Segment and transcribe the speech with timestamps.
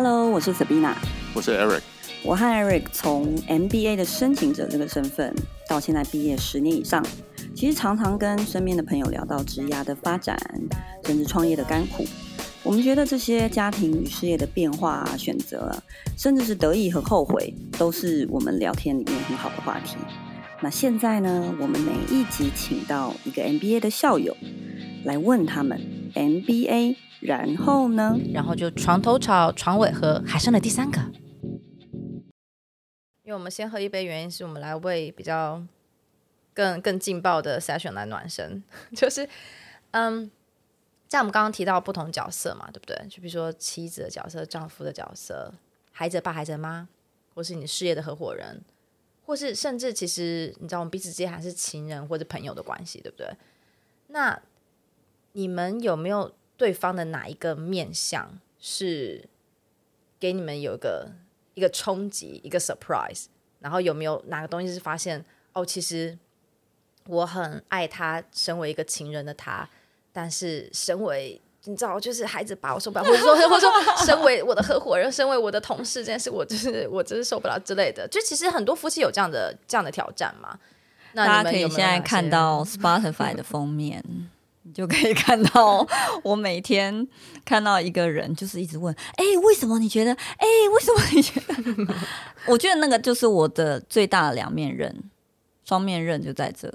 [0.00, 0.94] Hello，我是 Sabina，
[1.34, 1.80] 我是 Eric。
[2.22, 5.34] 我和 Eric 从 MBA 的申请者这个身份，
[5.68, 7.04] 到现在毕业十年以上，
[7.52, 10.38] 其实常常跟身边的朋友聊到职涯的发展，
[11.04, 12.06] 甚至创业的甘苦。
[12.62, 15.74] 我们觉得这些家庭与事业的变化啊、选择，
[16.16, 19.96] 甚至是得意和后悔，都是我们聊天里面很好的话题。
[20.60, 24.36] 那现在呢，我们每一集请到一个 MBA 的校友，
[25.02, 25.80] 来问他们
[26.14, 26.94] MBA。
[27.20, 28.16] 然后呢？
[28.32, 31.00] 然后就床头吵，床尾和，还剩了第三个。
[33.24, 35.62] 因为我们先喝一杯，原因是我们来为比较
[36.54, 38.62] 更更劲爆的 session 来暖身。
[38.96, 39.28] 就是，
[39.90, 40.30] 嗯，
[41.08, 42.96] 在我们刚刚提到不同角色嘛，对不对？
[43.08, 45.52] 就比如说妻子的角色、丈夫的角色、
[45.90, 46.88] 孩子爸、孩子妈，
[47.34, 48.62] 或是你事业的合伙人，
[49.26, 53.28] 或是甚至其实你知道，我们彼此之间还是情人或者朋友的关系，对不对？
[54.06, 54.40] 那
[55.32, 56.32] 你们有没有？
[56.58, 59.26] 对方的哪一个面相是
[60.20, 61.08] 给你们有一个
[61.54, 63.26] 一个冲击，一个 surprise？
[63.60, 66.18] 然后有没有哪个东西是发现哦，其实
[67.06, 69.68] 我很爱他，身为一个情人的他，
[70.12, 78.06] 但是身为你知道，就是孩子把我受不了，或者说或者说身为我的合伙人，身为我的同事，这件事我就是我真是受不了之类的。
[78.08, 80.58] 就其实很多夫妻有这样的这样的挑战嘛。
[81.12, 84.04] 那你们大家可以现在看到 Spotify 的封面。
[84.68, 85.86] 你就可以看到，
[86.22, 87.08] 我每天
[87.42, 90.12] 看到一个人，就是一直问：哎、欸，为什么你觉得？
[90.12, 91.40] 哎、欸，为什么你觉
[91.86, 91.94] 得？
[92.46, 94.94] 我觉得那个就是我的最大的两面刃，
[95.64, 96.70] 双面刃就在这。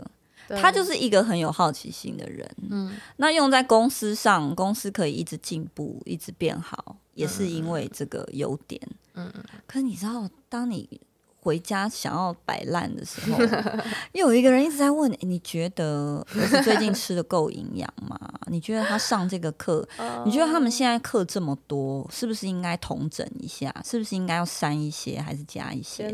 [0.59, 2.49] 他就是一个很有好奇心的人。
[2.69, 8.81] 嗯，那用在公司上，公司可以一直进步，一直变好，也是因为这个优点。
[9.13, 9.43] 嗯嗯。
[9.67, 10.99] 可是你知道，当你
[11.43, 13.37] 回家想要摆烂的时候，
[14.13, 18.17] 又有一个人一直在问：“欸、你觉得我是最近吃的够营养吗？
[18.47, 19.85] 你觉得他上这个课，
[20.25, 23.73] 你觉得他们现在课这么多，是不是应该统整一下？
[23.83, 26.07] 是不是应该要删一些，还是加一些？”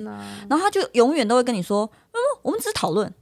[0.50, 3.14] 然后他就永远都会跟你说：“嗯，我们只是讨论，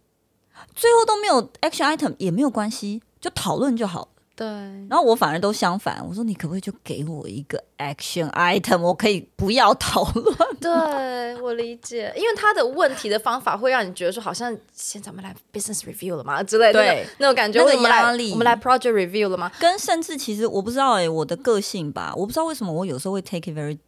[0.73, 4.47] 最后都没有 action item 也没有关系，就讨论就好。”对，
[4.87, 10.37] 然后我反而都相反，我说你可不可以就给我一个 action item，我可以不要讨论。
[10.61, 19.51] 对，我理解，因为他的问题的方法会让你觉得说，好像现在我们来 business review 了吗之类的，对，那种感觉，那个压力，我们来 project review 了吗？
[19.59, 23.79] 跟甚至其实我不知道哎、欸，我的个性吧，我不知道为什么我有时候会 take it very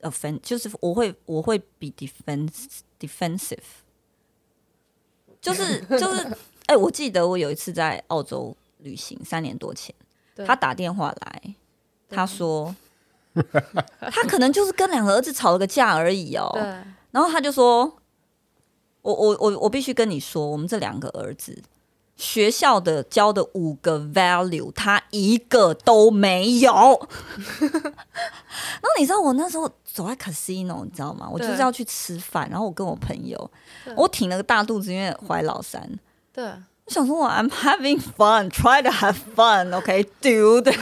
[0.00, 2.50] offensive，就是我会我会 be defense
[2.98, 3.58] defensive，
[5.40, 6.26] 就是 就是
[6.66, 8.56] 哎、欸，我记得我有一次在澳洲。
[8.82, 9.94] 旅行三年多前，
[10.46, 11.54] 他打电话来，
[12.08, 12.74] 他说
[14.12, 16.50] 他可能就是跟两个儿子吵了个架而已哦。
[17.10, 17.98] 然后他就说
[19.02, 21.62] ：“我我我我必须跟你说，我们这两个儿子
[22.16, 26.70] 学校的教的五个 value，他一个都没有。
[27.60, 31.28] ”然后你知道我那时候走在 casino，你知道吗？
[31.30, 33.50] 我就是要去吃饭，然后我跟我朋友，
[33.96, 35.86] 我挺了个大肚子，因为怀老三。
[36.32, 36.50] 对。
[36.84, 40.74] 我想说，我 I'm having fun, try to have fun, OK, dude。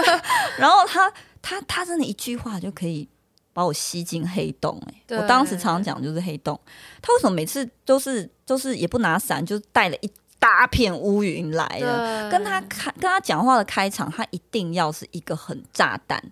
[0.56, 3.08] 然后他他他真的一句话就可以
[3.52, 5.16] 把我吸进黑洞哎、欸！
[5.20, 6.58] 我当时常常讲就是黑洞。
[7.02, 12.30] 他为什么每次都是都是也不拿伞，就带了一大片乌云来了？
[12.30, 16.22] 跟他开跟他讲话的开场，他一定要是一个很炸弹。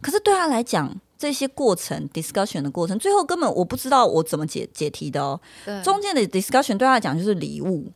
[0.00, 5.40] 可是对他来讲，这些过程 discussion 的过程，最后根本我不知道我怎么解解题的哦。
[5.82, 7.90] 中间的 discussion 对他来讲就是礼物。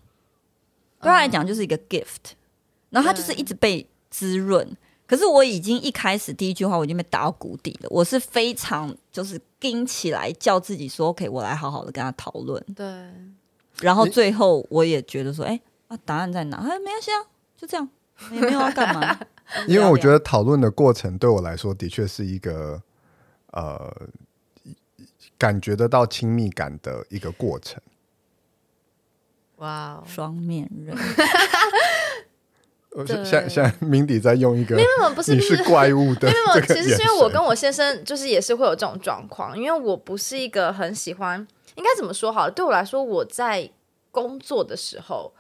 [1.01, 2.33] 对他来讲就是一个 gift，
[2.91, 4.77] 然后他就是一直被滋润。
[5.07, 12.65] 可是我已经一开始第一句话我已经被打到谷底了，我是非常就是硬起来叫自己说 OK，我来好好的跟他讨论。
[12.77, 12.87] 对，
[13.81, 16.59] 然后最后我也觉得说，哎，啊，答案在哪？
[16.59, 17.89] 哎，没关系啊，就这样，
[18.31, 19.19] 也没有要干嘛。
[19.67, 22.81] 因为我觉得讨论的过程对我来说的确是一个
[23.51, 23.93] 呃，
[25.37, 27.83] 感觉得到亲密感的一个过程。
[29.61, 30.97] 哇，双面人。
[32.93, 41.47] 我现现在明底在用一个，没有没有，不是你是怪物的，没有没有，其实是因为我跟我先生就是也是会有这种状况，因为我不是一个很喜欢，
[41.77, 42.51] 应该怎么说好了？
[42.51, 43.71] 对我来说，我在
[44.11, 45.33] 工作的时候，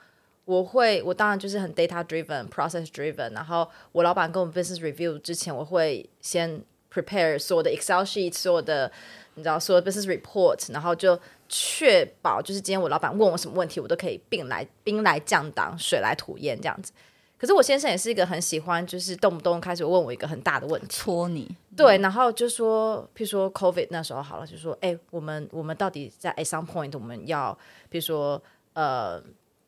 [0.45, 6.62] 我会我当然就是很 data driven、process driven，然后我老板跟我们 business review 之前，我会先
[6.93, 8.93] prepare 所有的 Excel sheet，所有的
[9.41, 11.19] 你知道所有的 business report，然后就。
[11.53, 16.93] 确保就是今天我老板问我什么问题，我都可以兵来兵来将挡，水来土掩这样子。
[17.37, 21.53] 可是我先生也是一个很喜欢，就是动不动开始问我一个很大的问题，戳你。
[21.77, 27.53] 对，然后就说，譬如说 COVID 那时候好了，就说，哎，我们我们到底在 at some point 我们要，
[27.91, 28.41] 譬如说，
[28.75, 29.21] 呃，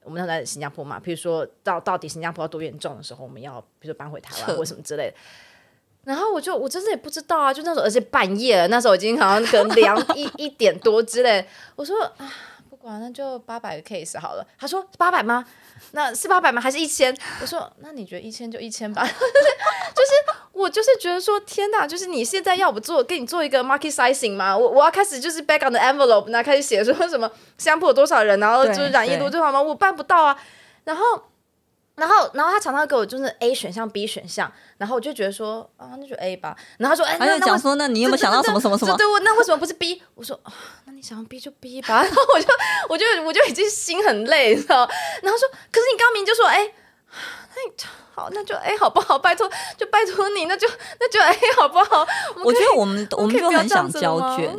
[0.04, 5.16] 我们要在新加坡嘛，譬如说到到底新加坡要多严重的时候，我们要，比如说搬回台湾或什么之类的。
[6.04, 11.46] 然后我就我真的也不知道啊，就那时候，而且半夜了，那时候已经好像可能两一一点多之类。
[11.76, 12.28] 我说啊，
[12.68, 14.44] 不管那就八百个 case 好了。
[14.58, 15.44] 他说八百吗？
[15.92, 16.60] 那是八百吗？
[16.60, 17.16] 还是一千？
[17.40, 19.06] 我说那你觉得一千就一千吧。
[19.06, 24.58] 就是我就是觉得说天哪，就是你现在要我做给你做一个 market sizing 吗？
[24.58, 29.62] 我我要开始就是 back on the envelope，那开始写说什么相扑有多少人，然后就是染疫多少吗？
[29.62, 30.36] 我办不到啊。
[30.82, 31.04] 然后。
[31.94, 36.56] 然后，然后他常常给我就是 A 选项、B 选项，然后我就觉得说啊，那就 A 吧。
[36.78, 38.96] 然后他说，哎，那讲说，那你有没有想到什么什么什么？
[38.96, 40.02] 对，我那为什么不是 B？
[40.14, 40.52] 我说啊，
[40.86, 42.02] 那你想要 B 就 B 吧。
[42.02, 42.46] 然后我就，
[42.88, 44.88] 我就，我就已经心很累，你知道？
[45.22, 46.66] 然后说，可是你刚明就说，哎，
[47.54, 47.74] 那你
[48.14, 49.18] 好，那就 A 好不好？
[49.18, 50.66] 拜托，就拜托你，那就
[50.98, 52.06] 那就 A 好不好？
[52.36, 54.58] 我，我觉得我们我们就很想交卷，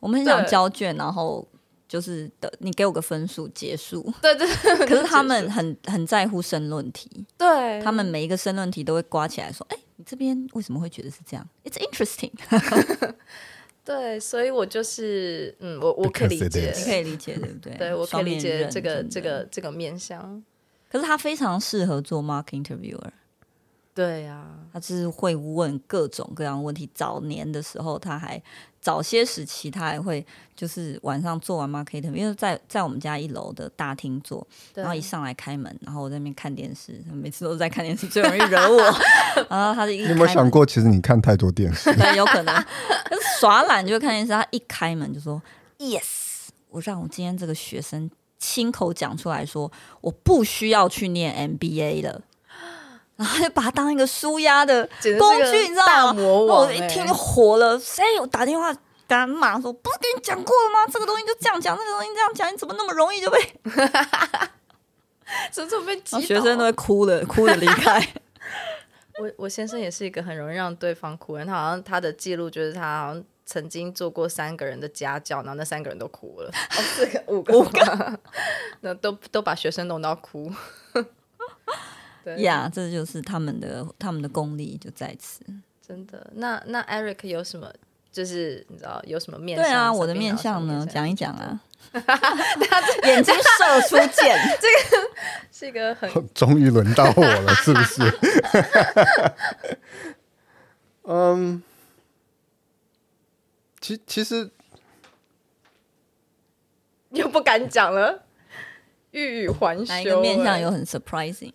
[0.00, 1.48] 我们很想交卷，然后。
[1.94, 4.02] 就是的，你给我个分数结束。
[4.20, 4.84] 对对，对。
[4.84, 7.08] 可是他们很很在乎申论题，
[7.38, 12.32] 对他们每一个申论题都会刮起来说：“哎，你这边为什么会觉得是这样？”It's interesting。
[13.84, 17.76] 对，所以我就是嗯，我我可以理解，你可以理解，对不对？
[17.76, 20.42] 对，我可以理解这个这个这个面向。
[20.90, 23.10] 可是他非常适合做 mark interviewer。
[23.94, 26.90] 对呀、啊，他就是会问各种各样问题。
[26.92, 28.42] 早年的时候，他还
[28.84, 38.82] 早些时期，他还会就是晚上做完 marketing，因为在在我们家一楼的大厅做，然后一上来开门，然后我在那边看电视，每次都是在看电视，最容易惹我。
[39.48, 41.90] 然后他就一，你有没有想过，其实你看太多电视？
[41.96, 42.54] 对，有可能。
[43.06, 45.40] 可是耍懒就会看电视，他一开门就说
[45.78, 49.72] ：“Yes，我让我今天这个学生亲口讲出来说，
[50.02, 52.20] 我不需要去念 MBA 了。”
[53.16, 54.88] 然后就把它当一个舒压的
[55.18, 56.22] 工具，你知道吗？
[56.22, 60.86] 我一听就火了，谁有打电话跟他骂说：“不是跟你讲过了吗？
[60.92, 63.38] 这个东西就这样讲，那个东西这样讲，你怎么那么容易就被？
[65.52, 66.02] 怎么这么被？
[66.20, 68.00] 学生都会哭了，哭着离开。
[69.20, 78.18] 我我先生也是一个很容易让对方哭的人，他好像他的记录就是他好像曾经做过三个人的家教，然后那三个人都哭了，哦，四个五个五个，
[78.80, 80.52] 那都都把学生弄到哭。
[82.38, 85.44] 呀，yeah, 这就是他们的他们的功力就在此。
[85.86, 87.70] 真的，那那 Eric 有什么？
[88.10, 89.66] 就是你知道有什么面相？
[89.66, 90.86] 对啊，我的面相呢？
[90.90, 91.60] 讲一讲啊。
[91.92, 95.10] 他眼睛射出箭， 这个
[95.52, 98.02] 是一个很 终于轮到我了，是不是？
[101.02, 101.62] 嗯，
[103.80, 104.50] 其其实
[107.10, 108.24] 又不敢讲了，
[109.10, 109.84] 欲语还休。
[109.84, 111.52] 哪一个面相又很 surprising？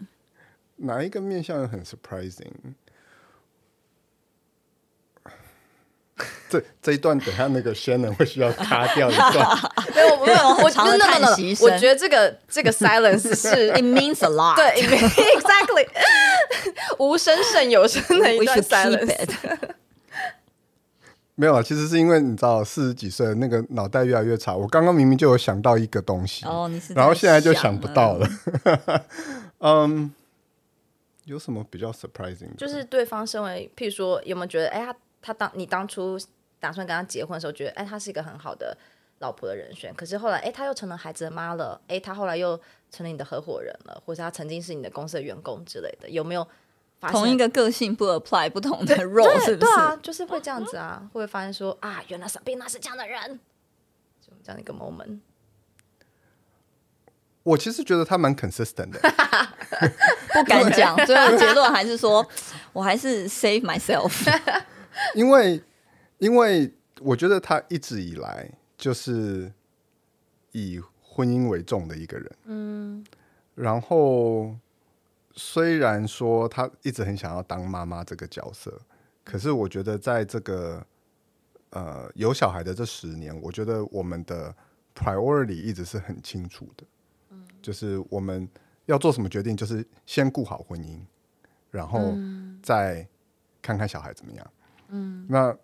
[0.81, 2.51] 哪一个面相很 surprising？
[6.49, 9.33] 这这一段等下那个 Shannon 会需要卡掉一段。
[9.95, 11.31] 没 有没有，我真的真的，
[11.63, 14.55] 我觉得这个这个 silence 是 it means a lot。
[14.55, 15.87] 对，exactly，
[16.97, 19.29] 无声胜有声的一段 silence。
[21.35, 24.53] 没有啊，其实是因为你知道四十几岁那个脑袋越来越差。
[24.53, 28.27] 我刚刚明明就有想到一个东西，哦，你是然后现在就想不到了。
[29.59, 30.11] 嗯。
[31.29, 32.55] 有什么比较 surprising？
[32.55, 36.19] 就是对方身为，譬如说，有没有觉得，哎，他他当你当初
[36.59, 38.75] 打算跟他结婚的时候，觉得，哎，他是一个很好的
[39.19, 39.93] 老婆的人选。
[39.93, 42.59] 可是后来，哎，他又成了孩子的妈了，哎，他后来又
[42.89, 46.43] 成了你的合伙人了，或者他曾经是你的公司的员工之类的，有没有
[46.99, 47.21] 发现？
[47.21, 49.71] 同一个个性不 apply 不同的 role，是不是？
[49.71, 53.39] 对啊，就是会这样子啊，会不会发现说啊，原来 Sabina 是这样的人，
[54.19, 55.19] 就这样一个 moment。
[57.43, 58.99] 我其实觉得他蛮 consistent 的，
[60.33, 62.25] 不敢讲，最后结论还是说，
[62.73, 64.11] 我还是 save myself，
[65.15, 65.61] 因为
[66.17, 69.51] 因为我觉得他一直以来就是
[70.51, 73.03] 以婚姻为重的一个人，嗯，
[73.55, 74.55] 然后
[75.33, 78.79] 虽然说他一直很想要当妈妈这个角色，
[79.23, 80.85] 可是我觉得在这个
[81.69, 84.53] 呃有小孩的这十年，我觉得我们的
[84.93, 86.83] priority 一直是很清楚的。
[87.61, 88.47] 就是我们
[88.85, 90.99] 要做什么决定，就是先顾好婚姻，
[91.69, 92.13] 然后
[92.63, 93.07] 再
[93.61, 94.51] 看看小孩怎么样。
[94.89, 95.55] 嗯，那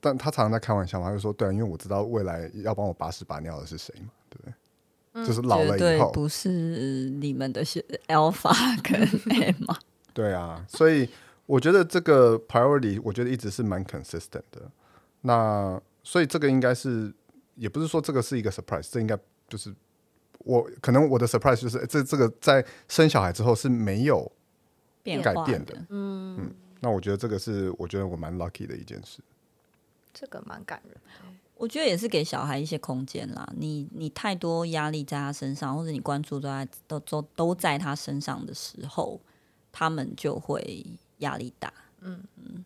[0.00, 4.54] 但他常常在开玩笑嘛，他就说：“对啊，因为我知道未来要帮我把屎把尿的是谁嘛，对不对？
[5.14, 9.00] 嗯、就是老了以后不是你们的 Alpha 跟
[9.34, 9.76] Emma。
[10.14, 11.08] 对啊，所以
[11.46, 14.70] 我觉得这个 priority 我觉得一直是蛮 consistent 的。
[15.22, 17.12] 那所以这个应该是
[17.56, 19.74] 也不是说这个是一个 surprise，这应该就是。
[20.38, 24.30] 我可能我的 surprise 就是这这个在生小孩之后是没有
[25.04, 29.18] 改变的，嗯嗯，那我觉得这个是我觉得我蛮 lucky 的一件事，
[30.14, 30.96] 这个蛮感人，
[31.56, 33.52] 我觉得也是给小孩一些空间啦。
[33.56, 39.20] 你你太多压力在他身上，或者你关注都在都都都在他身上的时候，
[39.72, 40.86] 他们就会
[41.18, 42.64] 压力大，嗯嗯，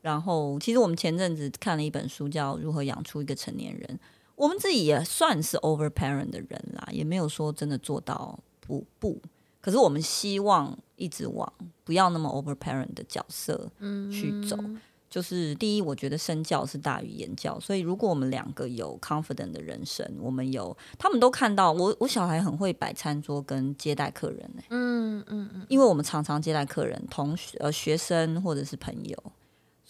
[0.00, 4.00] 然后，其实我们前阵子看了一本书，叫《如何养出一个成年人》。
[4.42, 9.16] 我们自己也算是 over parent 的人啦，也没有说真的做到不不。
[9.60, 11.52] 可是我们希望一直往
[11.84, 13.70] 不要那么 over parent 的角色
[14.10, 14.56] 去走。
[14.58, 29.16] 嗯、就是第一，我觉得身教是大于言教，所以如果我们两个有 confident 的人生，我们有他们都看到我，我小孩很会摆餐桌跟接待客人、欸、嗯嗯嗯，因为我们常常接待客人，同学呃学生或者是朋友。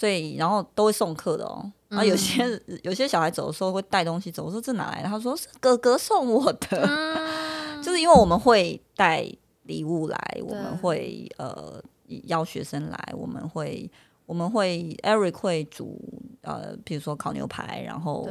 [0.03, 1.71] 所以，然后都会送客的哦。
[1.87, 4.45] 然后有些、嗯、有些小孩走的时候会带东西走。
[4.45, 5.09] 我说这哪来的？
[5.09, 6.83] 他说是哥哥送我的。
[6.89, 9.25] 嗯、 就是因为我们会带
[9.63, 11.81] 礼物来，我们会呃
[12.25, 13.89] 邀学生来，我们会
[14.27, 15.97] 我们会 Eric 会煮
[16.41, 18.29] 呃，比如说烤牛排，然后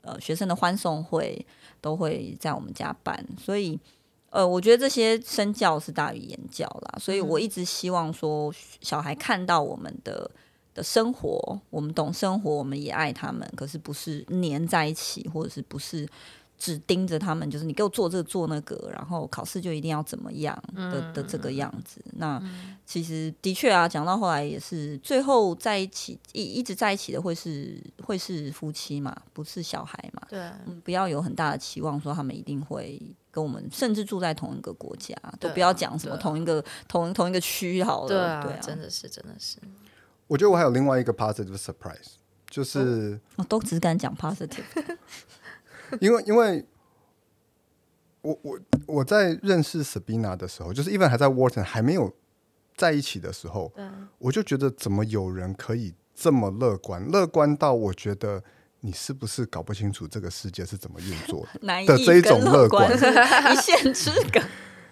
[0.00, 1.44] 呃学生的欢送会
[1.82, 3.22] 都会在我们家办。
[3.38, 3.78] 所以
[4.30, 6.98] 呃，我觉得这些身教是大于言教啦。
[6.98, 8.50] 所以我一直希望说，
[8.80, 10.30] 小孩看到我们的。
[10.80, 16.08] 的生活，我们懂生活，我们也爱他们，可是不是黏在一起，或者是不是
[16.56, 22.02] 只盯着他们，就是你给我做这个做那个，然后考试就一定要怎么样的的这个样子。
[22.06, 22.42] 嗯、那
[22.86, 30.22] 其实的确啊，讲到后来也是，最后在一起一一直在一起的会是会是夫妻嘛，不是小孩嘛。
[30.28, 38.08] 对，嗯，不要有很大的期望，说他们一定会跟我们，甚至住在同一个国家，都不要讲什么同一个同同一个区好了。
[38.08, 39.56] 对啊，对啊，真的是真的是。
[40.30, 42.12] 我觉得我还有另外一个 positive surprise，
[42.48, 44.62] 就是我都只敢讲 positive，
[45.98, 46.64] 因为因为
[48.22, 52.14] 我我我在认识 Sabina 的时候，就是 even 还在 Wharton 还没有
[52.76, 53.72] 在一起的时候，
[54.18, 58.44] 我就觉得怎么有人可以这么乐观，乐观到我觉得
[58.82, 64.40] 你是不是搞不清楚这个世界是怎么运作的 的这一种乐观， 一线之隔。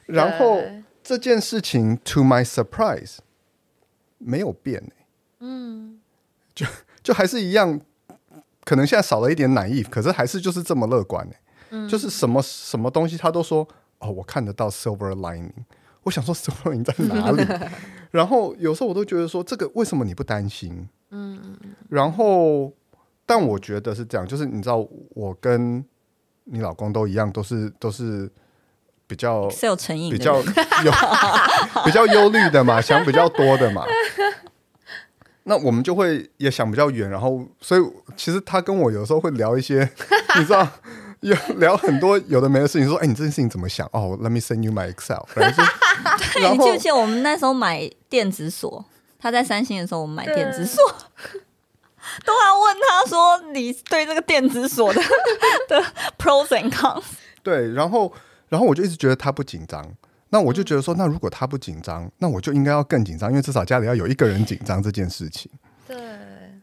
[0.06, 0.60] 然后
[1.04, 3.18] 这件事情 to my surprise
[4.18, 4.92] 没有变、欸。
[5.40, 5.98] 嗯，
[6.54, 6.66] 就
[7.02, 7.80] 就还是一样，
[8.64, 11.40] 可能现在少了一点 naive，可是还是就是这么乐观呢、欸。
[11.70, 13.66] 嗯，就是什么什么东西他都说
[13.98, 15.52] 哦，我看得到 silver lining。
[16.04, 17.46] 我想说 silver lining 在哪里？
[18.10, 20.88] 然后有时候我都觉得说，这个为什么你不担心？
[21.10, 21.58] 嗯，
[21.90, 22.72] 然后
[23.26, 25.84] 但我觉得是这样，就是你知道，我跟
[26.44, 28.30] 你老公都一样，都是都是
[29.06, 30.92] 比较是有成瘾，比较有
[31.84, 33.84] 比较忧虑的嘛，想比较多的嘛。
[35.48, 37.82] 那我们就会也想比较远，然后所以
[38.16, 39.80] 其实他跟我有时候会聊一些，
[40.38, 40.68] 你知道，
[41.20, 42.86] 有聊很多有的没的事情。
[42.86, 43.88] 说，哎，你这件事情怎么想？
[43.92, 45.24] 哦，Let me send you my Excel。
[45.34, 45.64] 然后
[46.34, 48.84] 对，你记不记得我们那时候买电子锁？
[49.18, 50.84] 他在三星的时候，我们买电子锁，
[52.24, 55.02] 都要问他说，你对这个电子锁的
[55.68, 55.82] 的
[56.18, 57.02] pros and cons。
[57.42, 58.12] 对，然后
[58.48, 59.84] 然后我就一直觉得他不紧张。
[60.30, 65.50] 那我就觉得说，那如果他不紧张，那我就应该要更紧张，因为至少家里要有一个人紧张这件事情。
[65.86, 65.96] 对。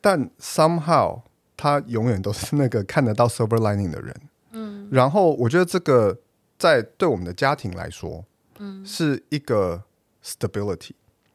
[0.01, 1.19] 但 somehow
[1.57, 4.15] 他永远都是那个看得到 silver lining 的人。
[4.51, 4.87] 嗯。
[4.91, 6.15] 然后我觉得这个
[6.59, 8.23] 在对我们的家庭来说，
[8.59, 9.83] 嗯，是一个
[10.23, 10.91] stability。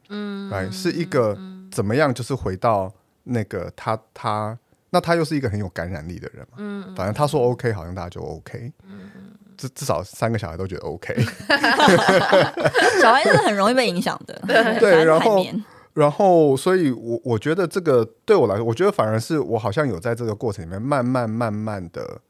[0.07, 0.49] 嗯。
[0.51, 1.37] 哎，是一个
[1.69, 4.57] 怎么样，就是回到那个他他，
[4.91, 6.53] 那他又是一个很有感染力的人嘛。
[6.59, 6.95] 嗯。
[6.95, 8.71] 反正他说 OK，好像大家就 OK。
[8.87, 9.09] 嗯。
[9.57, 11.13] 至至少三个小孩都觉得 OK，
[13.01, 14.41] 小孩是很容易被影响的。
[14.79, 15.45] 对，然后
[15.93, 22.21] 然后，所以我我觉得这个对我来说，我觉得反而是我好像有在这个过程里面慢慢慢慢的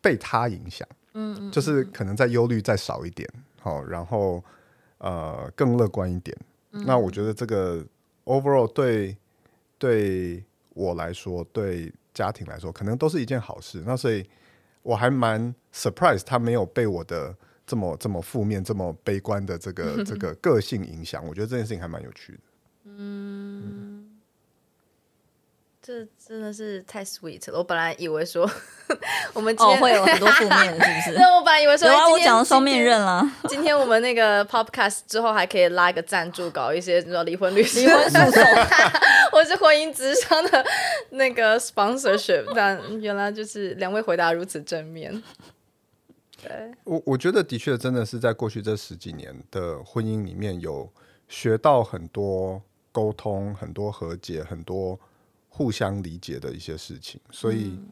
[0.00, 0.86] 被他影响。
[1.14, 3.28] 嗯，嗯，就是可能在忧虑再少一点，
[3.60, 4.42] 好，然后
[4.98, 6.36] 呃更乐观一点。
[6.72, 7.84] 嗯、那我觉得这个
[8.24, 9.16] overall 对
[9.78, 10.44] 对
[10.74, 13.82] 我来说，对家庭来说，可能都是一件好事。
[13.86, 14.24] 那所以。
[14.82, 17.36] 我还蛮 surprise，他没有被我的
[17.66, 21.26] 这么这么负面、这么悲观的这个 这个个性影响。
[21.26, 22.38] 我觉得这件事情还蛮有趣的。
[22.84, 23.41] 嗯，嗯，
[25.82, 27.58] 这真的是太 sweet 了。
[27.58, 28.48] 我本来以为说
[29.34, 31.12] 我们今天、哦、会有很多负面，是不是？
[31.18, 33.28] 那我本来以为说，有啊，我讲了双面刃了。
[33.48, 38.44] 今天我们那个 podcast 之后还可以拉一个赞助，搞一些什么离婚律师、离婚诉讼，
[39.32, 40.64] 或是婚姻之商的
[41.10, 42.52] 那个 sponsorship。
[42.54, 45.20] 但原来就是两位回答如此正面。
[46.40, 50.88] 对，我我觉得的确真的是在过去这十几年的婚姻里面有
[51.28, 52.62] 学到很多
[52.92, 54.98] 沟通、很多和解、很多
[55.52, 57.64] 互相理解的一些事情，所以。
[57.68, 57.88] 嗯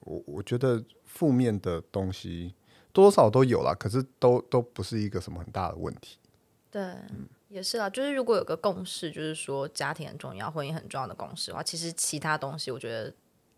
[0.00, 2.54] 我我觉得负面的东西
[2.94, 6.16] 多多少少都有啦，可是都都不是一个什么很大的问题。
[6.70, 7.90] 对，嗯、也是啦。
[7.90, 13.12] 就是如果有个共识，就是说家庭很重要，婚姻很重要的共识的话，其实其他东西我觉得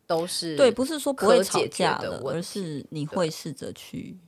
[0.08, 4.18] 都是对，不是说不会吵架的，而是你会试着去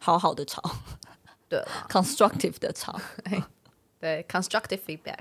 [0.00, 0.60] 好好的吵，
[1.48, 3.00] 对，constructive 的吵，
[4.00, 5.20] 对，constructive feedback。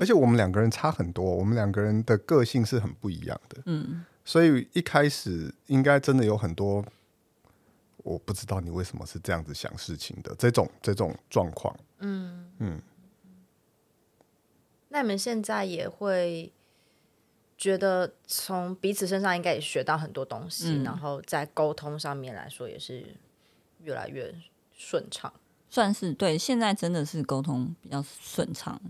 [0.00, 3.62] 而且我们两个人差很多，我们两个人的个性是很不一样的。
[3.66, 6.84] 嗯，所以一开始应该真的有很多，
[7.98, 11.76] 我不知道你为什么是这样子想事情的这种这种状况。
[11.98, 12.80] 嗯嗯。
[14.88, 16.52] 那你们现在也会
[17.56, 23.14] 觉得从彼此身上应该也学到很多东西，嗯、然后在沟通上面来说也是
[23.82, 24.34] 越来越
[24.74, 25.32] 顺畅，
[25.68, 26.36] 算是对。
[26.36, 28.80] 现在真的是沟通比较顺畅。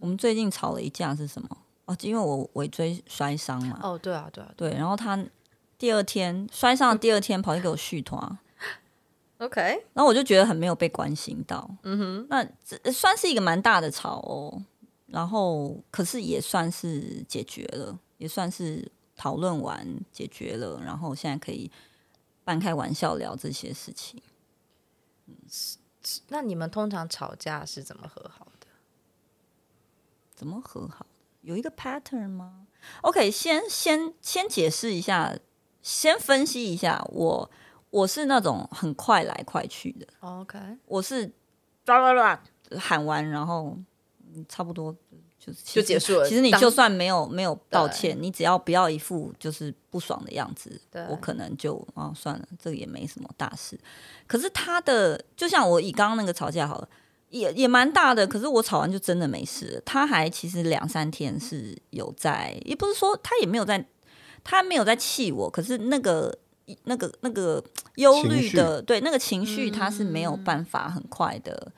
[0.00, 1.48] 我们最近吵了一架是什么？
[1.84, 3.78] 哦，因为我尾椎摔伤嘛。
[3.82, 4.70] 哦，对啊，对啊，对。
[4.72, 5.22] 然后他
[5.78, 8.38] 第二天摔伤第二天跑去给我续团，
[9.38, 9.60] OK。
[9.92, 11.70] 然后我就觉得很没有被关心到。
[11.82, 14.62] 嗯哼，那这算是一个蛮大的吵哦。
[15.06, 20.80] 然后可是也算是解决了，也算是讨论完解决了。
[20.82, 21.70] 然后现在可以
[22.44, 24.22] 半开玩笑聊这些事情。
[25.26, 25.34] 嗯，
[26.28, 28.46] 那你们通常吵架是怎么和好？
[30.40, 31.04] 怎么和好？
[31.42, 32.66] 有一个 pattern 吗
[33.02, 35.36] ？OK，先先先解释一下，
[35.82, 37.06] 先分析一下。
[37.10, 37.50] 我
[37.90, 40.06] 我是那种很快来快去的。
[40.20, 41.30] OK，我是
[41.84, 42.42] 叭叭叭
[42.78, 43.76] 喊完，然后
[44.48, 44.96] 差不多
[45.38, 46.26] 就就结束了。
[46.26, 50.80] 其实你就算没有没有道歉，你只要不要一副就是不爽的样子，
[51.10, 53.78] 我可能就啊、哦、算了，这个也没什么大事。
[54.26, 56.88] 可是他的，就像我以刚刚那个吵架好了。
[57.30, 59.82] 也也蛮大的，可是我吵完就真的没事了。
[59.84, 63.84] 他还其实两三天是有在，也不是说他也没有在，
[64.42, 66.36] 他没有在气我，可是那个
[66.84, 67.62] 那个那个
[67.94, 71.72] 忧虑的，对那个情绪，他是没有办法很快的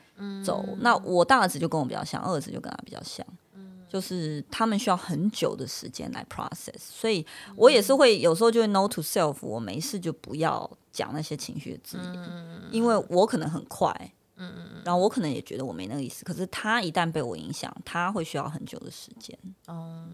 [0.44, 0.64] 走。
[0.66, 14.12] 嗯、那我大儿子就跟我比较像，二儿子就跟他比较像，嗯、就是他们需要很久的时间来 process，所以我也是会有时候就会 note to self，我没事就不要讲那些情绪的字眼，嗯、因为我可能很快。
[14.50, 19.38] 嗯，然后我可能也觉得我没那个意思，可是他一旦被我影响，他会需要很久的时间。
[19.66, 20.04] 哦，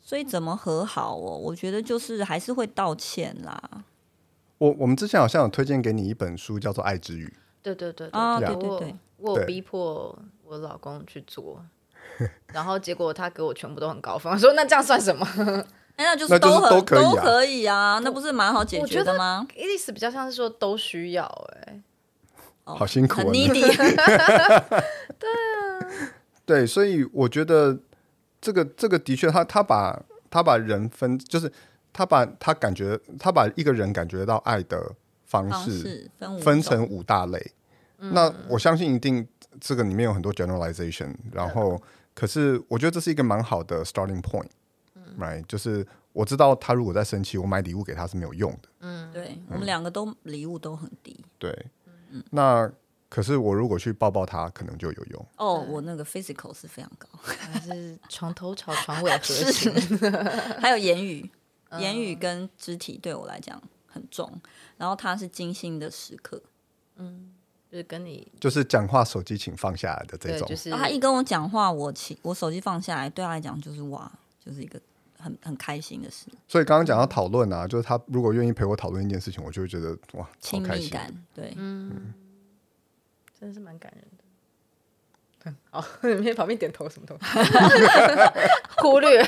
[0.00, 1.36] 所以怎么和好哦？
[1.38, 3.84] 我觉得就是还是会道歉啦。
[4.58, 7.26] 我我们之前好像有推荐给你一本书，叫做《爱之语》。
[7.62, 11.64] 对对对啊，对对对，我逼迫我老公去做，
[12.52, 15.26] 然后结果他给我全部都很高分，说那这样算什么？
[15.96, 19.46] 哎，那就是都都可以啊，那不是蛮好解决的吗？
[19.54, 21.24] 意思比较像是说都需要
[21.54, 21.80] 哎。
[22.74, 23.24] 好辛苦啊！
[23.24, 23.60] 很 needy
[25.18, 25.86] 对啊，
[26.44, 27.78] 对，所以我觉得
[28.40, 31.52] 这个这个的确他，他他把他把人分，就是
[31.92, 34.92] 他把他感觉他把一个人感觉到爱的
[35.24, 37.52] 方式分成五大类。
[37.98, 39.26] 嗯、那我相信一定
[39.60, 41.80] 这个里面有很多 generalization，然后
[42.14, 48.68] 可是我觉得这是一个蛮好的 starting point，right？、嗯、就是我知道他如果在生气，我买礼物给他是没有用的。
[48.80, 51.22] 嗯，对，我们两个都礼物都很低。
[51.38, 51.54] 对。
[52.30, 52.70] 那
[53.08, 55.26] 可是我如果去抱抱他，可能就有用。
[55.36, 59.22] 哦，我那个 physical 是非常高，还是床头吵， 床尾和。
[59.24, 59.70] 是，
[60.60, 61.28] 还有言语，
[61.78, 64.40] 言语跟肢体对我来讲很重。
[64.76, 66.40] 然后他是精心的时刻，
[66.96, 67.32] 嗯，
[67.70, 70.48] 就是跟你，就是讲话手机请放下来的这种。
[70.48, 74.10] 就是他一跟我讲话，我请我手机放下来，对他来讲就是哇，
[74.44, 74.80] 就是一个
[75.20, 76.26] 很很开心的事。
[76.48, 82.14] 所以刚刚讲到讨论啊，就是他如果愿意陪我讨论一件事情，我就会觉得哇，亲密感，对，嗯。
[83.38, 85.54] 真的是蛮感人的。
[85.70, 87.24] 好，你在旁边点头什么东西？
[88.76, 89.26] 忽略。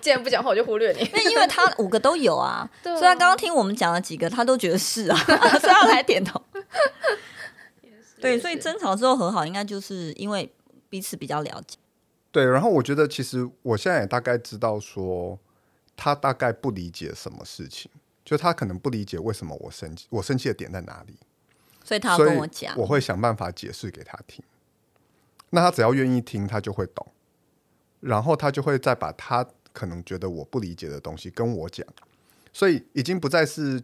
[0.00, 1.06] 既然不讲话，我就忽略你。
[1.12, 5.16] 那因为他五个都有啊，对啊，所以他刚刚听我们讲了几个，他都觉得是啊，
[5.60, 6.40] 所以他才点头。
[8.18, 10.50] 对，所以争吵之后和好，应该就是因为
[10.88, 11.76] 彼此比较了解。
[12.34, 15.38] 对，然后我觉得其实我现在也大概知道说，
[15.94, 17.88] 他大概不理解什么事情，
[18.24, 21.14] 就他可能不理解为什么我生气，我生气的点在哪里。
[21.84, 24.44] 所以他要跟我讲，我会想办法解释给他听。
[25.50, 27.06] 那他只要愿意听，他就会懂，
[28.00, 31.86] 然后他就会再把他可能觉得我不理解的东西跟我讲。
[32.52, 33.80] 所以已经不再是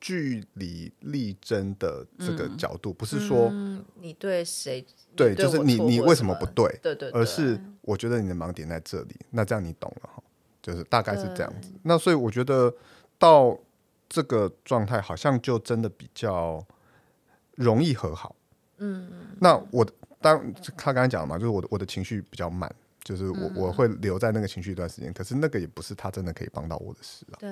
[0.00, 6.68] 据理力争的这个角度，嗯、不是说、嗯、你对谁对，就是你你为什么不对？
[6.82, 9.16] 对，对对，而是我觉得你的盲点在这里。
[9.30, 10.22] 那这样你懂了哈，
[10.62, 11.70] 就是大概是这样子。
[11.82, 12.74] 那所以我觉得
[13.18, 13.58] 到
[14.08, 16.64] 这个状态，好像就真的比较。
[17.56, 18.36] 容易和好，
[18.76, 19.82] 嗯，那我
[20.20, 22.70] 当他刚才讲了嘛，就是我的我的情绪比较慢，
[23.06, 27.38] 就是我、嗯、我会留在那个情绪一段时间，可是那个也不是他真的可以帮到我的事啊。
[27.38, 27.48] 对，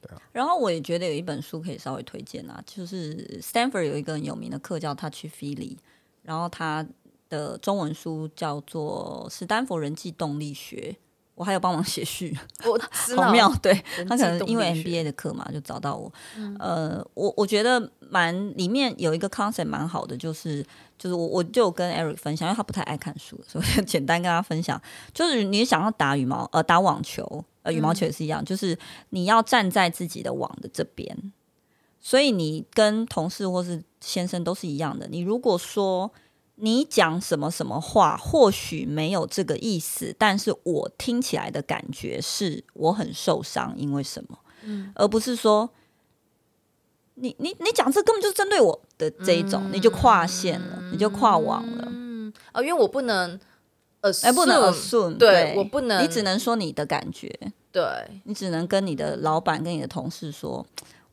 [0.00, 0.20] 对啊。
[0.32, 5.76] 然后我也觉得有一本书可以稍微推荐啊，就是 Stanford 有一个很有名的课叫 Touchy-Feely，
[6.22, 6.84] 然后他
[7.28, 10.96] 的中文书叫做《史丹佛人际动力学》，
[11.38, 12.76] 我还有帮忙写序，我
[13.22, 13.48] 好妙。
[13.62, 13.72] 对，
[14.08, 16.12] 他可能因为 MBA 的课嘛，就找到我。
[16.36, 20.66] 嗯、呃，我我觉得蛮里面有一个 concept 蛮好的，就是
[20.98, 24.82] 就是我我就跟 Eric 分享，因为他不太爱看书，所以简单跟他分享，
[25.14, 28.76] 就是你想要打羽毛呃打网球呃羽毛球也是一样，嗯、就是
[29.10, 31.16] 你要站在自己的网的这边，
[32.00, 35.06] 所以你跟同事或是先生都是一样的。
[35.08, 36.12] 你如果说。
[36.60, 44.38] 你讲什么什么话，或许没有这个意思，但是我听起来的感觉是我很受伤，因为什么？
[44.64, 45.70] 嗯，而不是说
[47.14, 51.88] 你你你讲这根本就是针对我的这一种，嗯、你就跨线了，嗯、你就跨网了。
[51.90, 53.38] 嗯，哦，因为我不能
[54.00, 57.28] 哎，不能 assume，对，对我不能，你只能说你的感觉，
[57.70, 57.84] 对，
[58.24, 60.66] 你只能跟你的老板跟你的同事说。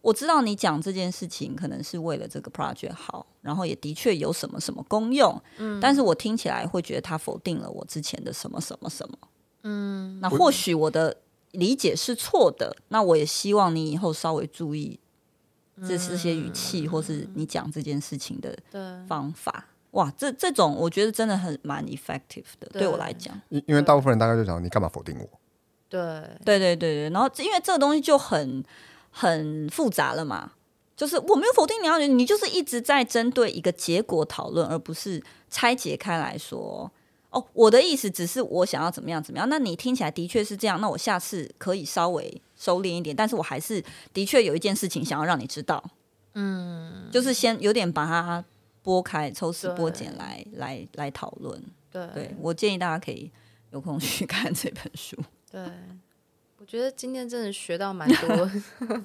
[0.05, 9.17] 我知道你讲这件事情可能是为了这个 project 好，然后也的确有什么什么功用，嗯，但是我听起来会觉得他否定了我之前的什么什么什么，
[9.63, 11.17] 嗯，那或许我的
[11.53, 14.99] 理解是错的，那我也希望你以后稍微注意
[15.81, 18.55] 这这些语气，或是你讲这件事情的
[19.07, 19.65] 方法。
[19.91, 25.27] 哇，这这种我觉得真的很蛮 effective 的，对我来讲，因因为大部分人大概就讲你干嘛否定我？
[25.89, 25.99] 对，
[26.45, 28.63] 对对对对，然后因为这个东西就很。
[29.17, 30.51] 很复杂了嘛？
[30.93, 36.91] 就是我没有否定你，要你就是一直在针对一个结果讨论，而不是拆解开来说。
[37.29, 39.47] 哦，我的意思只是我想要怎么样怎么样。
[39.49, 43.15] 那你听起来的确是这样，那我下次可以稍微收敛一点。
[43.15, 45.83] 但是我还是的确有一件事情想要让你知道。
[46.33, 48.43] 嗯，就是先有点把它
[48.81, 51.61] 拨开，抽丝剥茧来来来讨论。
[51.91, 53.31] 对，对我建议大家可以
[53.71, 55.17] 有空去 看这本书。
[55.51, 55.61] 对。
[56.65, 58.51] 我觉得今天真的学到蛮多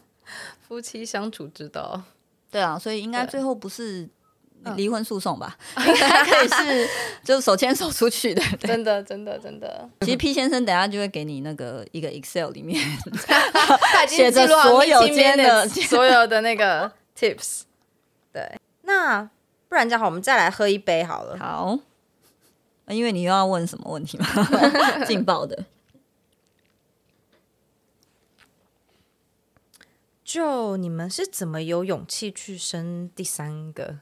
[0.66, 2.00] 夫妻相处之道。
[2.50, 4.08] 对啊，所以应该最后不是
[4.76, 5.58] 离婚诉讼吧？
[5.76, 6.88] 嗯、应该可以是
[7.22, 8.40] 就是手牵手出去的。
[8.60, 9.86] 真的，真的，真的。
[10.00, 12.82] 其实 P 先生等下就会给你那个一个 Excel 里面
[14.08, 17.64] 写着所有间的所有的那个 tips。
[18.32, 19.28] 对，那
[19.68, 21.36] 不然这样好，我们再来喝一杯好了。
[21.38, 21.78] 好，
[22.88, 24.26] 因为你又要问什么问题吗？
[25.06, 25.62] 劲爆的。
[30.32, 33.96] 就你们是怎么有勇气去生第三个？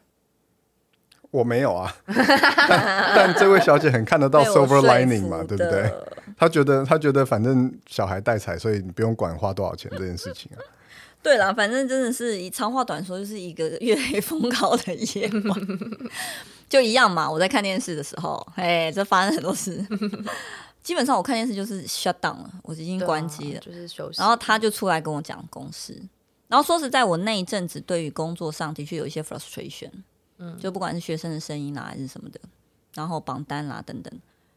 [1.30, 5.90] 我没有啊， 但但这位小姐很看得到 silver lining 嘛，对不对？
[6.36, 10.60] 她觉得她觉得反正小孩带财，所以你不用管花多少钱这件事情啊。
[11.22, 15.68] 对啦，反正真的是以长话短说，就是一个月黑风高的夜晚，
[16.68, 17.30] 就一样嘛。
[17.30, 19.82] 我在看电视的时候，哎，这发生很多事。
[20.82, 24.20] 基本上我看电视就是 shut down 了，我已经关机了，啊、就是休息。
[24.20, 25.98] 然后他就出来跟我讲公事。
[26.48, 29.90] 然后说实在，我那一阵子对于工作上的确有一些 frustration，
[30.38, 32.40] 嗯，就不管是学生的声音啦，还是什么的，
[32.94, 34.10] 然后榜单啦等等，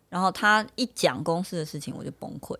[0.08, 2.56] 然后他一讲公司的事情，我就崩溃。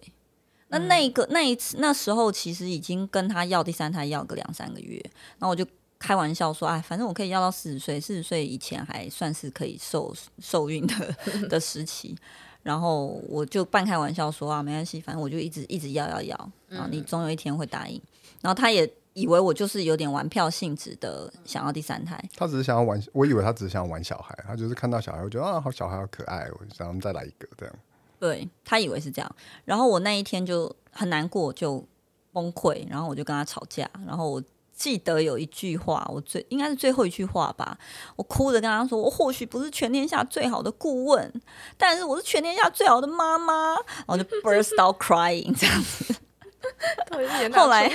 [0.68, 5.02] 那那个那一次那时候，其实已经跟他要第三胎要个两三个月，
[5.40, 5.66] 然后我就
[5.98, 11.16] 开玩笑说，哎，反正我可以要到四十岁，四十岁以前还算是可以受受孕的
[11.48, 12.14] 的时期。
[12.64, 18.02] 然后我就半开玩笑说啊，没关系，反正我就一直一直要要要，然后你总有一天会答应。
[18.42, 18.92] 然后他也。
[19.14, 22.18] 以为我就是有点玩票性质的，想要第三胎。
[22.36, 27.76] 他只是想要玩，我以为他只是想要玩小孩，他就是看到小孩，我觉得啊，好小孩好可爱，我就想再来一个这样。
[28.20, 31.86] 对，他以为是这样，然后我那一天就很难过，就
[32.32, 33.90] 崩溃，然后我就跟他吵架。
[34.06, 34.42] 然后我
[34.74, 37.78] 记得有一句话，我最应该是最后一句话吧，
[38.16, 41.42] 我哭着跟他说：“我或许不是全天下最好的顾问，
[41.78, 43.74] 但是我是全天下最好的妈妈。”
[44.08, 46.16] 然后就 burst out crying 这样子。
[47.54, 47.92] 后来，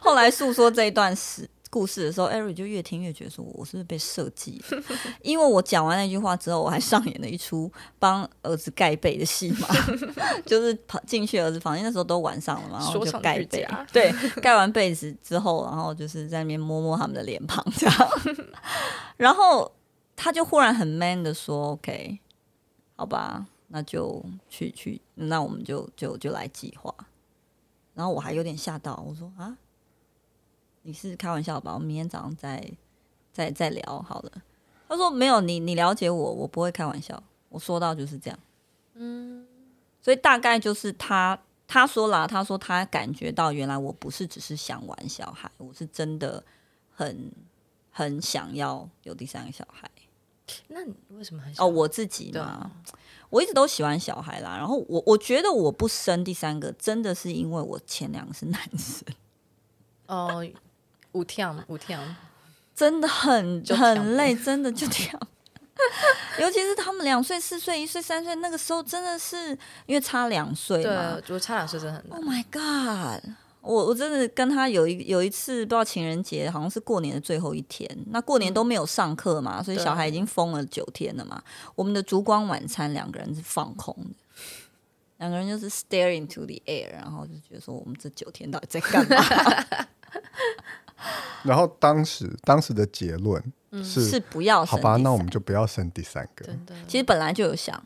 [0.00, 4.62] 后来诉说这一段事故事的时候，Eric 就越听越觉得说，我是不是被设计？
[5.22, 9.68] 因为我讲完那句话之后，我还上演了一出帮儿子盖被的戏嘛，
[10.44, 14.12] 就是跑进去儿子房间，那时候都晚上了嘛，然后就盖被，对，
[14.42, 18.10] 盖完被子之后，然后就是在那边摸摸他们的脸庞，这样，
[19.16, 19.72] 然后
[20.14, 22.18] 他就忽然很 man 的说：“OK，
[22.96, 26.94] 好吧，那就去去，那我们就就就来计划。”
[27.94, 29.56] 然后我还有点吓到，我说啊，
[30.82, 31.74] 你是开玩笑吧？
[31.74, 32.70] 我明天早上再
[33.32, 34.32] 再再聊好了。
[34.88, 37.22] 他说没有，你你了解我，我不会开玩笑。
[37.48, 38.38] 我说到就是这样，
[38.94, 39.46] 嗯，
[40.00, 46.42] 所以大概就是他他说啦，他说他感觉到原来我不是只是想玩小孩，我是真的
[46.90, 47.30] 很
[47.90, 49.90] 很想要有第三个小孩。
[50.68, 51.64] 那你为什么很想？
[51.64, 52.70] 哦，我自己嘛。
[53.32, 59.02] 我一直都喜欢小孩啦，然后我我觉得我不生第三个，真的是因为我前两个是男生。
[60.06, 60.46] 哦，
[61.12, 61.98] 五跳五跳，
[62.74, 65.18] 真的很很累，真的就跳。
[66.38, 72.18] 尤其是他们两岁、四岁、一岁、三岁，那个时候真的是因为差两岁嘛，对，就差两岁真的很难。
[72.18, 73.30] Oh my god！
[73.62, 77.88] 我我真的跟他有一有一次，不知道情人节，好像是过年的最后一天。
[78.08, 81.40] 那过年都没有上课嘛，嗯、所以小孩已经疯了九天了嘛。
[81.76, 84.10] 我们的烛光晚餐，两个人是放空的，
[85.18, 89.86] 两个人就是 stare into the air，然后就觉得说，我们这九天到底在干嘛？
[91.44, 93.40] 然后当时当时的结论
[93.72, 96.44] 是、嗯、是不要生，好吧，那我们就不要生第三个。
[96.88, 97.80] 其实本来就有想。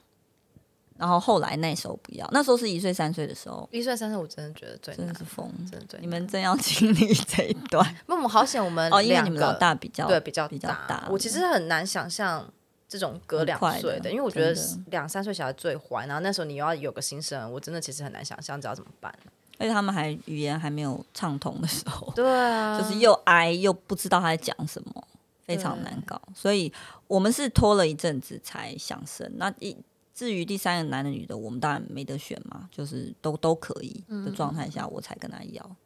[0.99, 5.99] 然后后来那时候不要，那时候是一岁三岁的时候，一岁三岁我真的觉得最真的是疯，真的。
[6.01, 11.07] 你们真要经历这一段， 那我们好险，我们哦，因为你们老大比较对比较比较大。
[11.11, 12.49] 我其实很难想象
[12.89, 14.59] 这种隔两岁的，因为我觉得
[14.91, 19.15] 两三岁小孩最坏，然后那时候你又要有个新生儿，我真的其实很难想象知道怎么办。
[19.59, 25.05] 而且他们还语言还没有畅通的时候， 对啊，就是又挨又不知道他在讲什么，
[25.45, 26.21] 非常难搞。
[26.35, 26.73] 所以
[27.07, 29.77] 我们是拖了一阵子才想生，那一。
[30.17, 35.77] 至于第三个男的女的，我们当然没得选嘛，就是都都可以的状态下，我才跟他要。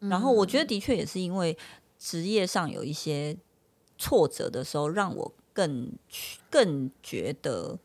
[0.00, 1.56] 嗯、然后我觉得的确也是因为
[1.96, 3.36] 职业上有一些
[3.96, 5.92] 挫折的时候，让我更
[6.50, 7.78] 更觉得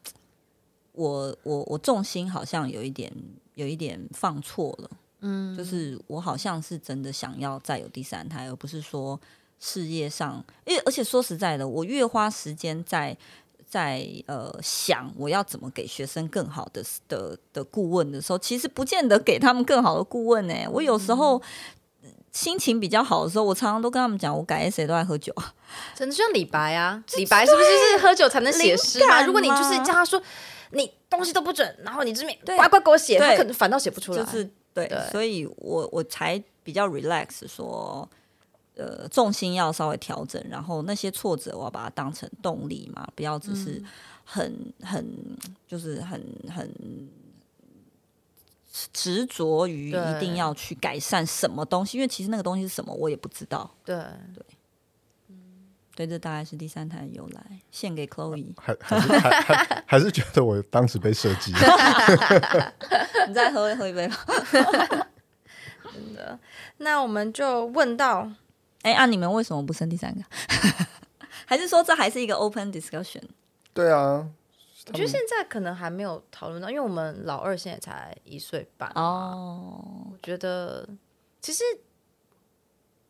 [0.94, 3.14] 我我我重心好像有一点
[3.54, 4.90] 有一点放错了。
[5.20, 9.22] 嗯，就是我好像是真的想要再有第三胎，而不是说
[9.60, 10.44] 事业上。
[10.66, 13.16] 因为而且说实在的，我越花时间在。
[13.74, 20.54] 在呃想我要怎么给学生更好的的的顾问的时候，其实不见得给他们更好的顾问呢。
[20.72, 21.42] 我有时候
[22.32, 25.52] 心情比较好的时候，我常常都跟他们讲，我改 essay 都爱喝酒啊，
[25.98, 29.24] 真的就像李白啊，李白是不是就是喝酒才能写诗嘛？
[29.26, 30.22] 如果你就是叫他说
[30.70, 34.24] 你东西都不准，然后你这边乖乖给我写，他可能反倒写不出来。
[34.24, 38.08] 就是对，对所以我我才比较 relax 说。
[38.76, 43.80] 呃，重心要稍微调整，然后那些挫折我要把它当成动力嘛，不要只是
[44.24, 46.68] 很、嗯、很就是很很
[48.92, 53.70] 执着于一定要去改善什么东西，因为其实那个东西是什么我也不知道。
[53.86, 53.96] 对
[54.34, 54.44] 对，
[55.28, 55.36] 嗯，
[55.94, 61.54] 对，这大概是第三台的由来，献给 Chloe，还还是还还，还是觉得我当时被设计，
[63.28, 64.18] 你再喝喝一杯吧。
[65.94, 66.40] 真的，
[66.78, 68.32] 那我们就问到。
[68.84, 70.22] 哎，啊，你们为什么不生第三个？
[71.46, 73.22] 还是说这还是一个 open discussion？
[73.74, 74.30] 对啊，
[74.88, 80.08] 我觉得现在可能还没有讨论到，因为我们老二现在才一岁半哦。
[80.12, 80.88] 我觉得
[81.42, 81.64] 其实，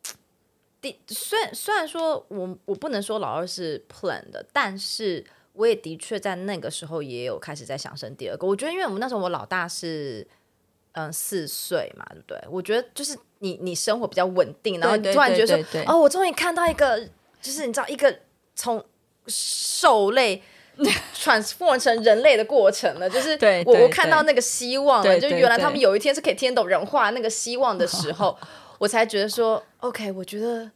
[0.80, 8.46] 第虽然虽然说我我不能说老二是 plan 的，但是我也的确在那个时候也有开始在想生第二个。
[8.46, 10.26] 我觉得，因为我们那时候我老大是
[10.92, 12.44] 嗯四岁嘛，对不对？
[12.50, 13.18] 我觉得就是。
[13.44, 15.70] 你你生活比较稳定，然后你突然觉得说，对对。
[15.70, 16.98] 对对，哦，我终于看到一个，
[17.42, 18.12] 就是你知道一个
[18.56, 18.82] 从
[19.28, 20.42] 兽类
[21.14, 28.36] transform 成人类的过程了，就是我我看到那个希望了，就原来他们有一天是可以听懂人话那个希望的时候，
[28.80, 30.70] 我才觉得说，OK，我觉得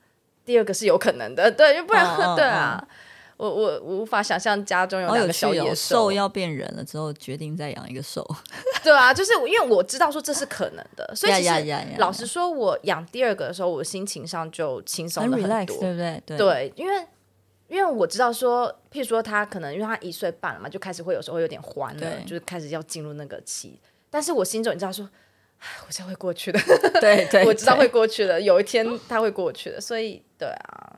[0.44, 2.04] 第二个是有可能的，对，不然
[2.36, 2.78] 对啊。
[2.82, 2.88] 我
[3.38, 8.26] 我我无法想象家中有两个小野兽要变人了之后，决定再养一个兽。
[8.82, 16.22] 对啊，就是因为我知道说这是可能的，所以其实老实说，我养第二个的时候，我心情上就轻松了很多，很 relax, 对不对？
[16.26, 17.06] 对，对，因为
[17.68, 23.78] 因为我知道说，譬如说他可能因为他一岁半了嘛，就开始会有时候会有点欢了，就是开始要进入那个期。
[24.10, 25.08] 但是我心中你知道说，
[25.86, 26.58] 我这会过去的，
[27.00, 30.96] 对对， 我知道会过去的，有一天他会过去的，所以对啊。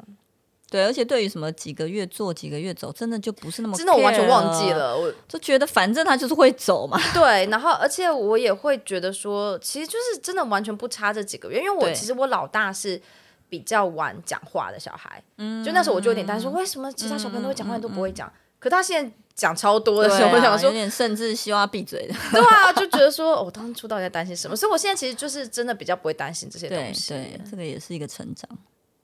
[0.71, 6.97] 对，而且对于什么几个月做几个月走，真的就不是那么真的，我完全忘记了，我就觉得反正他就是会走嘛。
[7.13, 13.03] 对，然后而且我也会觉得说，其实就是真的完全不差这几个月，因为我其实我老大是
[13.49, 18.33] 比较晚讲话的小孩，嗯，就那时候我就有点担心说，为什么其他小朋友都会讲话，你都不会讲？
[18.61, 22.15] 可他现在讲超多的时候，我想说有点甚至希望他闭嘴的。
[22.31, 24.55] 对啊，就觉得说，我当初到底在担心什么？
[24.55, 27.09] 所以我现在其实就是真的比较不会担心这些东西。
[27.09, 28.49] 对，这个也是一个成长。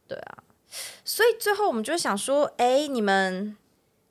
[0.06, 0.38] 对啊。
[1.04, 3.56] 所以最后我们就想说，哎，你们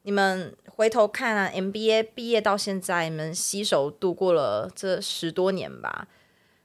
[0.04, 6.08] 你们回头看啊，MBA 毕业到现在，你们携手度过了这十多年吧。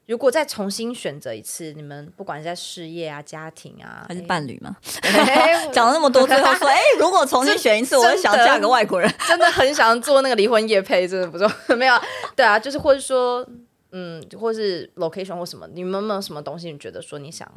[0.06, 4.76] 如果再重新选择一次，你们不管是在事业啊、家庭啊，还是伴侣嘛，
[5.72, 11.48] 讲了那么多，最后说， 哎，如果重新选一次，我就想嫁个外国人，真的很想做那个离婚夜配，真的不错。
[11.76, 11.94] 没有，
[12.34, 13.48] 对啊，就是或者说，
[13.92, 17.48] 嗯，或是 location 或什么，你们有没有什么东西，你觉得说你想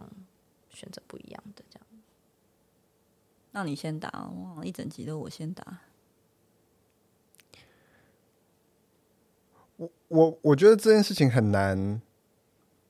[0.71, 1.62] 选择不一样的？
[3.53, 4.09] 那你先打，
[4.57, 5.79] 哇，一整集都我先打。
[9.77, 12.01] 我我我觉得这件事情很难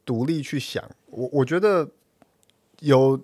[0.06, 0.84] 独立去想。
[1.08, 1.90] 我我觉得
[2.80, 3.22] 有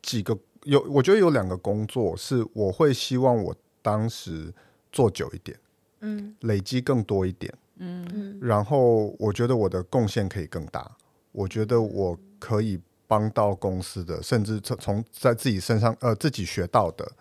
[0.00, 4.52] 几个有，我觉得有两个工作是我会希望我当时
[4.90, 5.58] 做久一点，
[6.00, 10.96] 嗯，累积更多一点，嗯，然后我觉得我的贡献可以更大，
[11.32, 12.80] 我觉得我可以
[13.12, 17.12] 帮到公司的，甚至从从在自己身上呃自己学到的，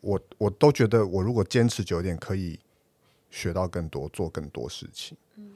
[0.00, 2.60] 我我都觉得我如果坚持久一点，可以
[3.28, 5.18] 学到更多，做更多事情。
[5.34, 5.50] 嗯，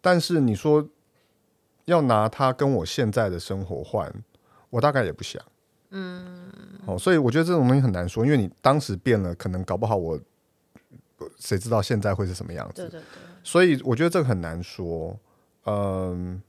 [0.00, 0.88] 但是你说
[1.84, 4.10] 要拿它跟我现在的生活换，
[4.70, 5.42] 我大概也不想。
[5.90, 6.50] 嗯，
[6.86, 10.18] 哦，所以我觉得这种东西很难说，因为你当时变了，可能搞不好我
[11.38, 12.80] 谁知道现在会是什么样子？
[12.80, 13.04] 对对对。
[13.44, 15.14] 所以我觉得这个很难说，
[15.66, 16.42] 嗯，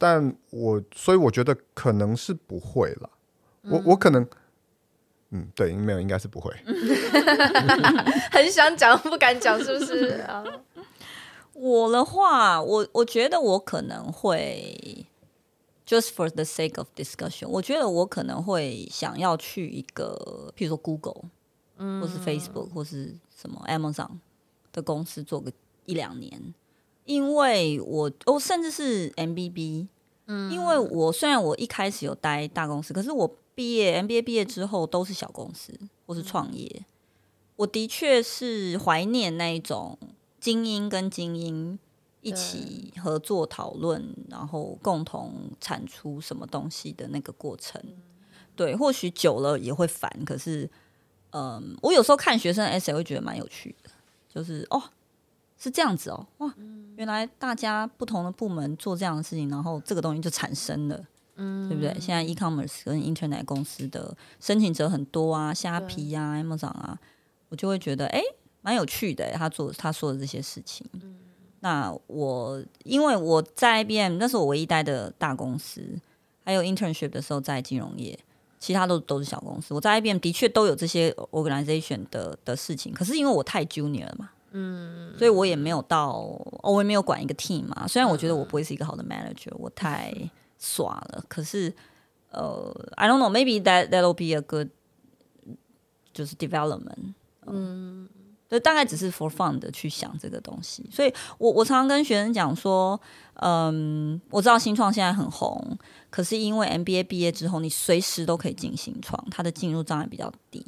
[0.00, 3.10] 但我所以我觉得可能是不会了，
[3.64, 4.26] 嗯、我我可能，
[5.28, 6.50] 嗯，对，没有，应该是不会。
[8.32, 10.42] 很想讲不敢讲，是不是 啊？
[11.52, 15.06] 我的话，我我觉得我可能会。
[15.86, 21.24] Just for the sake of discussion，我觉得我可能会想要去一个，譬如说 Google，
[21.78, 24.20] 嗯或是 Facebook，或是什么 Amazon
[24.70, 25.52] 的公司做个
[25.86, 26.54] 一两年，
[27.10, 29.88] 因为我我甚至是 MBB，
[30.26, 35.72] 嗯，因为我虽然我一开始有待大公司，可是我毕业 MBA 毕业之后都是小公司
[36.06, 36.84] 或是创业，
[37.56, 39.98] 我的确是怀念那一种
[40.40, 41.78] 精英跟精英。
[42.22, 47.82] 一起合作讨论，然后共同产出什么东西的那个过程，
[48.54, 50.12] 对，或许久了也会烦。
[50.26, 50.68] 可是，
[51.30, 53.90] 嗯，我有时候看学生 essay 会觉得蛮有趣的，
[54.28, 54.82] 就是哦，
[55.62, 56.54] 是这样子哦，哇，
[56.96, 61.94] 原来大家不同的部门做这样的事情，然后这个东西就产生了，嗯，对不对？
[62.00, 66.98] 现在 e-commerce 跟 internet 公司的申请者很多啊，虾皮啊，Amazon 啊，
[67.50, 68.22] 我就会觉得哎，
[68.62, 70.88] 蛮有趣的，他做他说的这些事情。
[71.60, 75.82] 那我因为我在 IBM，那是我唯一待的大公司，
[76.42, 78.18] 还有 internship 的时候在金融业，
[78.58, 79.74] 其他都都是小公司。
[79.74, 86.18] 我在 IBM 的确都有这些 organization 的的事情，可是因为我太 junior 了嘛，嗯，所以我也没有到，
[86.62, 87.86] 我也没有管一个 team 嘛。
[87.86, 90.12] 虽然我觉得我不会是一个好的 manager，我太
[90.58, 91.24] 耍了。
[91.28, 91.72] 可是
[92.30, 94.68] 呃，I don't know，maybe that that'll be a good
[96.12, 97.14] 就是 development，
[97.46, 98.08] 嗯。
[98.50, 103.00] 就大概只是 for fun 的去想这个东西，所以我我常常跟学生讲说，
[103.34, 105.78] 嗯，我知道新创现在很红，
[106.10, 110.66] 可是因为 MBA 毕业之后，你随时都可以进新创，它的进入障碍比较低。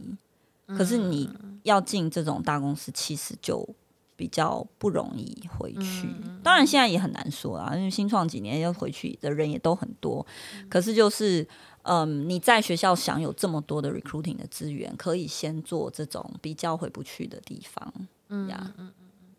[0.68, 1.28] 可是你
[1.62, 3.68] 要进这种大公司，其实就
[4.16, 6.08] 比较不容易回去。
[6.42, 10.26] 当然现在也很难说啊，因为新创几年要回去的人也都很多，
[10.68, 11.46] 可是就是。
[11.84, 17.92] 嗯，你在学校享有这么多的 recruiting 的资源，可以先做这种比较回不去的地方。
[18.28, 19.34] 嗯呀，嗯嗯嗯，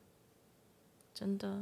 [1.14, 1.62] 真的，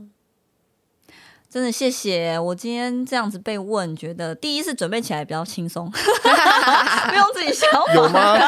[1.51, 2.39] 真的谢谢。
[2.39, 7.69] 我今天这样子被问，觉得第一是准备起来比较轻松， 不用自己想。
[7.93, 8.39] 有吗？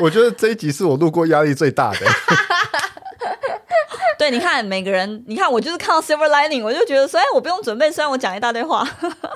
[0.00, 1.98] 我觉得这一集是我录过压力最大的。
[4.28, 8.84] 对，你看每个人，你看我就是看到 silver lining，我就觉得，说，哎我不用准备，虽然我讲一大堆话，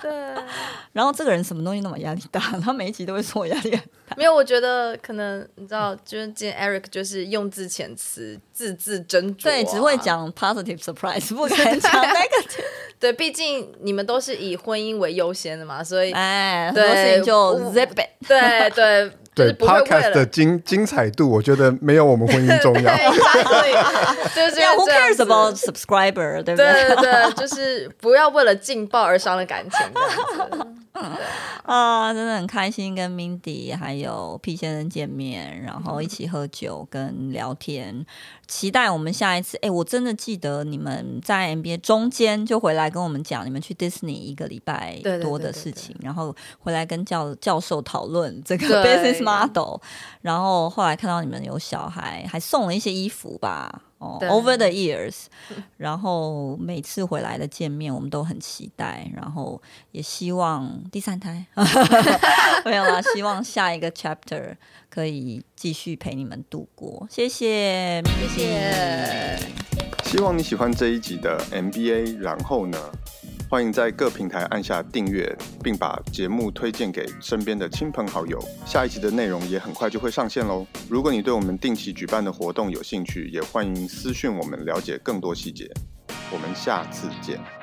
[0.03, 0.11] 对。
[0.93, 2.41] 然后这个人什么东西那么压力大？
[2.61, 4.17] 他每一集都会说我压力很大。
[4.17, 12.65] 没有，我觉得可能你知道，就是今天 Eric 就是用字遣词字字斟酌，对，只会讲 positive surprise，不 敢讲 negative。
[12.99, 18.09] 对，毕竟你们都是以婚姻为优先的嘛，所以哎，很多事情就 zip it。
[18.27, 19.13] 对对。
[19.41, 22.95] 对 Podcast 的精精彩度，我觉得没有我们婚姻重要。
[22.95, 23.73] 对，
[24.51, 24.61] 就是。
[24.71, 26.43] Who cares about subscriber？
[26.45, 26.73] 对不对？
[26.73, 29.81] 对对对，就是不要为了劲爆而伤了感情。
[31.65, 38.05] 啊，真的很开心跟 Mindy 还有 P 先生见面，然后一起喝酒跟聊天。
[38.47, 39.57] 期待我们下一次。
[39.63, 49.81] 哎，我真的记得你们在 NBA 中间就回来跟我们讲你们去 Disney 一个礼拜多的事情，然后回来跟教教授讨论这个 business model，
[50.21, 53.83] 然后后来看到你们有小孩，还送了一些衣服吧。
[54.01, 55.27] 哦，Over the years，
[55.77, 59.61] 然后每次回来的见面，我们都很期待，然后
[59.93, 61.45] 也希望第三胎
[62.65, 64.57] 没有啦，希望下一个 chapter
[64.89, 67.07] 可以继续陪你们度过。
[67.11, 69.39] 谢谢，谢谢。
[70.05, 72.79] 希望你喜欢这一集的 MBA，然后呢？
[73.51, 78.39] 欢迎在各平台按下订阅，并把节目推荐给身边的亲朋好友。
[78.65, 80.65] 下一集的内容也很快就会上线喽。
[80.89, 85.69] 如果你对我们定期举办的活动有兴趣，也欢迎私讯我们了解更多细节。
[86.33, 87.60] 我们下次见。